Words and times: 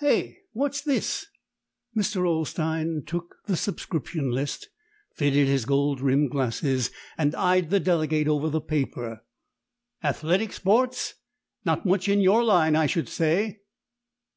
"Hey? 0.00 0.38
What's 0.50 0.80
this?" 0.80 1.26
Mr. 1.96 2.26
Olstein 2.26 3.04
took 3.06 3.36
the 3.46 3.56
subscription 3.56 4.32
list, 4.32 4.68
fitted 5.14 5.46
his 5.46 5.64
gold 5.64 6.00
rimmed 6.00 6.32
glasses 6.32 6.90
and 7.16 7.36
eyed 7.36 7.70
the 7.70 7.78
delegate 7.78 8.26
over 8.26 8.48
the 8.50 8.60
paper. 8.60 9.24
"Athletic 10.02 10.52
sports? 10.52 11.14
Not 11.64 11.86
much 11.86 12.08
in 12.08 12.20
your 12.20 12.42
line, 12.42 12.74
I 12.74 12.86
should 12.86 13.08
say." 13.08 13.60